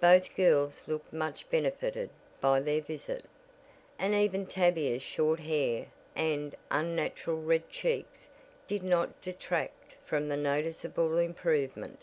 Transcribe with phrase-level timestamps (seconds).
[0.00, 3.24] Both girls looked much benefited by their visit,
[3.98, 8.28] and even Tavia's short hair and unnatural red cheeks
[8.68, 12.02] did not detract from the noticeable improvement.